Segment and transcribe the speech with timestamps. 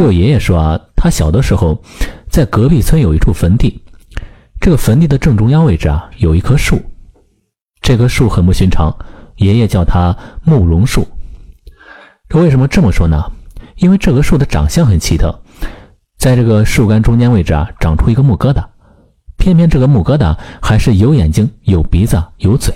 [0.00, 1.78] 这个爷爷说啊，他小的时候
[2.30, 3.78] 在隔壁村有一处坟地，
[4.58, 6.80] 这个坟地的正中央位置啊有一棵树，
[7.82, 8.96] 这棵树很不寻常，
[9.36, 11.06] 爷爷叫它慕容树。
[12.30, 13.22] 这为什么这么说呢？
[13.76, 15.38] 因为这棵树的长相很奇特，
[16.16, 18.64] 在这个树干中间位置啊长出一个木疙瘩，
[19.36, 22.74] 偏偏这个木疙瘩还是有眼睛、有鼻子、有嘴。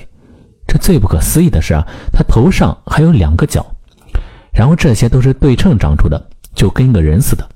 [0.67, 3.65] 这最不可思议的是啊，它头上还有两个角，
[4.53, 6.23] 然后这些都是对称长出的，
[6.55, 7.49] 就跟个人似的。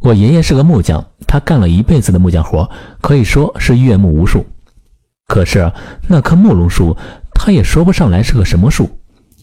[0.00, 2.68] 我爷爷是个木匠，他干了一辈子的木匠活，
[3.00, 4.44] 可以说是阅木无数。
[5.26, 5.72] 可是
[6.06, 6.96] 那棵木龙树，
[7.34, 8.88] 他也说不上来是个什么树。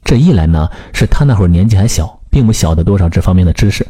[0.04, 3.84] 这一来呢，是他那会儿年纪还小，并不晓得多少这方面的知识；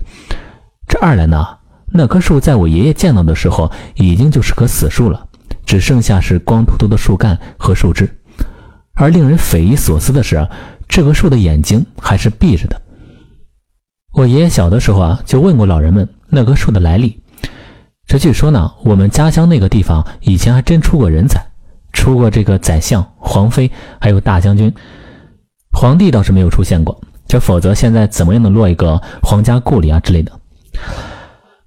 [0.88, 1.45] 这二来呢，
[1.88, 5.28] 那棵树在我爷爷见到的时候，已经就是棵死树了。
[5.66, 8.09] 只剩下是光秃秃的树干和树枝，
[8.95, 10.48] 而令人匪夷所思的是，
[10.90, 12.81] 这棵树的眼睛还是闭着的。
[14.13, 17.20] 我爷爷小的时候啊，就问过老人们那棵树的来历。
[18.06, 21.44] 这据说呢，我们家乡那个地方以前还真出过人才，
[21.94, 24.72] 出过这个宰相、皇妃，还有大将军。
[25.72, 26.95] 皇帝倒是没有出现过，
[27.28, 30.31] 这否则现在怎么样能落一个皇家故里啊之类的？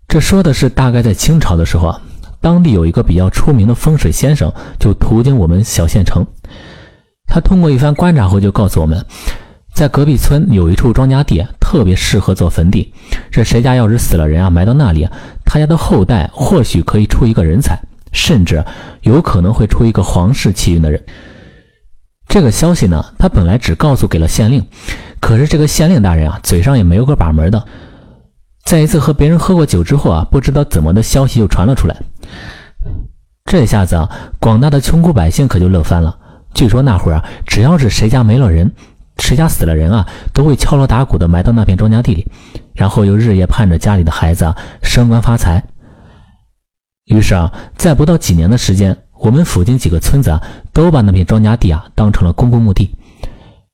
[0.06, 2.00] 这说的是大概在清朝的时候啊。
[2.40, 6.24] 当地有一个比较出名的风水先生，就途经我们小县城。
[7.26, 9.04] 他通过一番观察后，就告诉我们，
[9.76, 12.94] 在隔壁村有一处庄稼地，特别适合做坟地。
[13.30, 15.06] 这谁家要是死了人啊，埋到那里，
[15.44, 17.78] 他家的后代或许可以出一个人才，
[18.10, 18.64] 甚至
[19.02, 20.98] 有可能会出一个皇室气运的人。
[22.26, 24.66] 这个消息呢，他本来只告诉给了县令，
[25.20, 27.62] 可是这个县令大人啊，嘴上也没有个把门的。
[28.64, 31.94] 在一次和别人喝过酒之后啊，不知道怎么的消息就传了出来。
[33.44, 36.16] 这下子啊，广大的穷苦百姓可就乐翻了。
[36.54, 38.72] 据说那会儿啊，只要是谁家没了人，
[39.18, 42.26] 谁家死了人啊，都会敲锣打鼓的埋到那片庄稼地里，
[42.74, 45.62] 然后又日夜盼着家里的孩子啊升官发财。
[47.06, 50.42] 于是啊，在不到几年的时间，我们附近几个村子啊，
[50.72, 52.94] 都把那片庄稼地啊当成了公共墓地。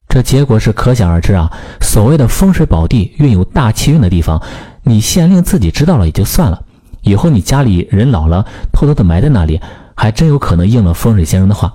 [0.09, 1.51] 这结果是可想而知啊。
[1.81, 4.41] 所谓的风水宝地，运有大气运的地方。
[4.83, 6.63] 你县令自己知道了也就算了，
[7.03, 9.61] 以后你家里人老了，偷偷的埋在那里，
[9.95, 11.73] 还真有可能应了风水先生的话。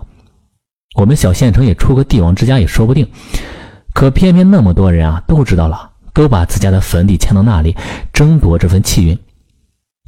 [0.95, 3.07] 我们小县城也出个帝王之家也说不定。
[3.97, 7.75] 可偏偏那么多人啊都知道了，都把自家的坟地迁到那里，
[8.13, 9.17] 争夺这份气运。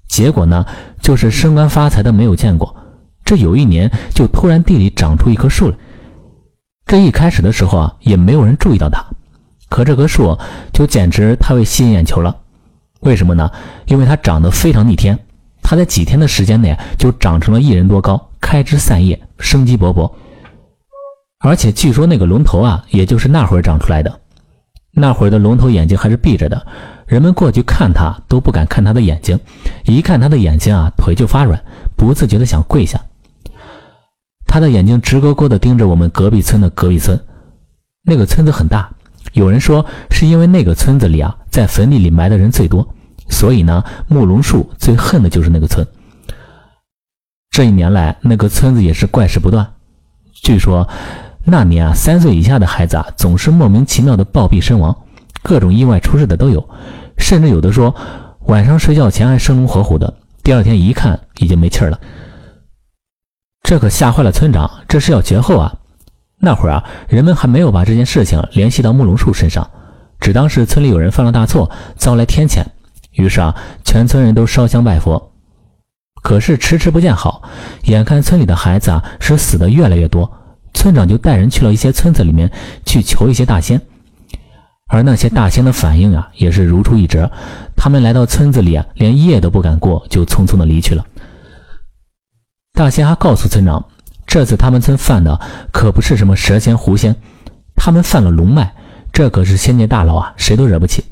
[0.08, 0.64] 结果呢，
[1.02, 2.76] 就是升官发财的没有见过。
[3.26, 5.76] 这有一年就突然地里长出一棵树来。
[6.86, 9.04] 这一开始的时候啊，也没有人注意到它，
[9.70, 10.38] 可这棵树
[10.72, 12.36] 就简直太会吸引眼球了。
[13.00, 13.50] 为什么呢？
[13.88, 15.18] 因为它长得非常逆天，
[15.64, 20.12] 它在几天的时间内就长成了一人多高，开枝散叶，生机勃勃。
[21.40, 24.20] 而且据说那个龙头啊，也就是那会儿长出来的。
[24.92, 26.68] 那会儿的龙头眼睛还是闭着的，
[27.08, 29.40] 人们过去看它都不敢看它的眼睛，
[29.86, 31.64] 一看它的眼睛啊，腿就发软，
[31.96, 33.00] 不自觉的想跪下。
[34.46, 37.18] 他的眼睛直勾勾的盯着我们隔壁村的隔壁村，
[38.04, 38.92] 那个村子很大。
[39.34, 42.86] 有人说，是因为那个村子里啊，在坟地里埋的人最多，
[43.30, 45.88] 所以呢，木龙树最恨的就是那个村。
[47.52, 49.66] 这一年来，那个村子也是怪事不断。
[50.34, 50.88] 据说
[51.50, 54.96] 那年啊，三岁以下的孩子啊，总是莫名其妙的暴毙身亡，
[55.42, 56.68] 各种意外出事的都有，
[57.18, 57.94] 甚至有的说
[58.46, 62.00] 晚上睡觉前还生龙活虎的，第二天一看已经没气儿了。
[63.64, 65.76] 这可吓坏了村长，这是要绝后啊！
[66.40, 69.70] 那会儿啊，人们还没有把这件事情联系到慕容树身上，
[70.20, 72.64] 只当是村里有人犯了大错，遭来天谴。
[73.12, 75.32] 于是啊，全村人都烧香拜佛。
[76.24, 77.44] 可是迟迟不见好，
[77.84, 80.32] 眼看村里的孩子啊是死的越来越多，
[80.80, 82.50] 村长就带人去了一些村子里面
[82.86, 83.82] 去求一些大仙。
[84.88, 87.30] 而那些大仙的反应啊，也是如出一辙。
[87.76, 91.06] 他们来到村子里啊，连夜都不敢过，就匆匆的离去了。
[92.72, 93.86] 大仙还告诉村长。
[94.26, 95.38] 这次他们村犯的
[95.74, 97.14] 可不是什么蛇仙狐仙，
[97.76, 98.74] 他们犯了龙脉，
[99.12, 101.04] 这可是仙界大佬啊，谁都惹不起。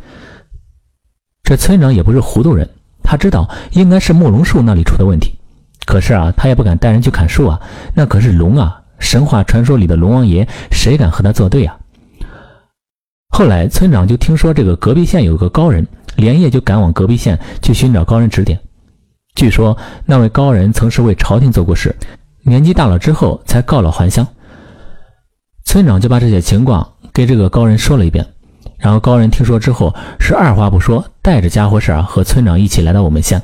[1.43, 2.69] 这村长也不是糊涂人，
[3.03, 5.37] 他知道应该是木龙树那里出的问题，
[5.85, 7.59] 可是啊，他也不敢带人去砍树啊，
[7.93, 11.77] 那可是龙啊，神话传说里的龙王爷，谁敢和他作对啊？
[13.29, 15.85] 后来村长就听说这个隔壁县有个高人，
[16.15, 18.59] 连夜就赶往隔壁县去寻找高人指点。
[19.35, 21.95] 据说那位高人曾是为朝廷做过事。
[22.43, 24.25] 年纪大了之后才告老还乡，
[25.65, 28.25] 村长就把这些情况给这个高人说了一遍，
[28.77, 33.41] 然后高人听说之后是二话不说，带着家伙事儿和村长一起来到我们县。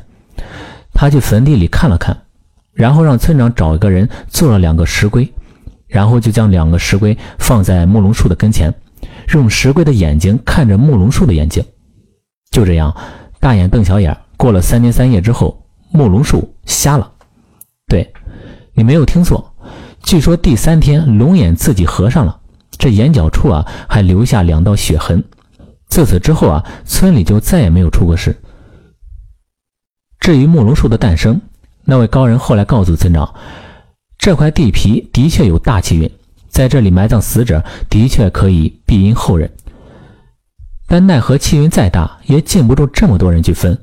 [0.94, 2.18] 他去坟地里看了看，
[2.72, 5.30] 然后让村长找一个人做了两个石龟，
[5.94, 8.74] 然后就将两个石龟放在木龙树的跟前，
[9.32, 11.64] 用石龟的眼睛看着木龙树的眼睛。
[12.50, 12.96] 就这样，
[13.40, 17.12] 大眼瞪小眼，过了三天三夜之后，木龙树瞎了。
[17.88, 18.12] 对，
[18.74, 19.54] 你没有听错，
[20.02, 22.40] 据说第三天龙眼自己合上了，
[22.72, 25.24] 这眼角处啊还留下两道血痕。
[25.90, 28.36] 自此之后啊，村里就再也没有出过事。
[30.20, 31.40] 至于木龙树的诞生，
[31.86, 33.32] 那位高人后来告诉村长，
[34.24, 36.10] 这块地皮的确有大气运，
[36.48, 39.52] 在这里埋葬死者的确可以庇荫后人。
[40.88, 43.78] 但奈何气运再大，也禁不住这么多人去分。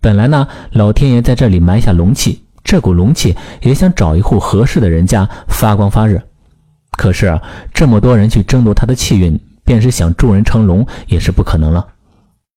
[0.00, 6.22] 本来呢，老天爷在这里埋下龙气，这股龙气也想找一户合适的人家发光发热。
[6.92, 7.42] 可是啊，
[7.72, 11.84] 这么多人去争夺他的气运，便是想助人成龙，也是不可能了。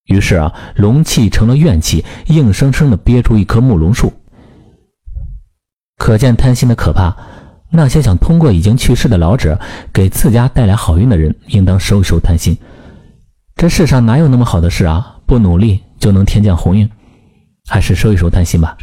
[0.06, 4.14] 于是啊，龙气成了怨气，硬生生的憋出一棵木龙树。
[5.98, 7.16] 可见贪心的可怕。
[7.70, 9.60] 那些想通过已经去世的老者
[9.92, 12.58] 给自家带来好运的人，应当收一收贪心。
[13.56, 15.18] 这世上哪有那么好的事啊？
[15.26, 16.90] 不努力就能天降鸿运，
[17.68, 18.78] 还是收一收贪心吧。